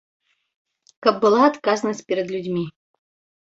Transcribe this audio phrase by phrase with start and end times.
[1.03, 2.69] Каб была адказнасць перад людзьмі.